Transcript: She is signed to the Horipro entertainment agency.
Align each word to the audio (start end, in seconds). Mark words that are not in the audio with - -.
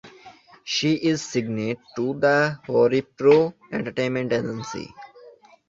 She 0.63 0.93
is 0.95 1.21
signed 1.21 1.77
to 1.95 2.15
the 2.15 2.57
Horipro 2.65 3.53
entertainment 3.71 4.33
agency. 4.33 4.91